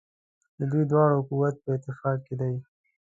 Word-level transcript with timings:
د 0.57 0.59
دوی 0.71 0.83
دواړو 0.91 1.17
قوت 1.29 1.55
په 1.63 1.69
اتفاق 1.77 2.17
کې 2.25 2.35
دی. 2.41 2.55